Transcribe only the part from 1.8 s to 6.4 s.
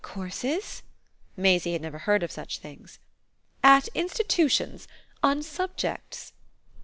never heard of such things. "At institutions on subjects."